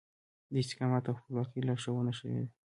د 0.51 0.53
استقامت 0.63 1.03
او 1.07 1.17
خپلواکي 1.19 1.59
لارښوونه 1.67 2.11
شوې 2.19 2.35
ده. 2.43 2.49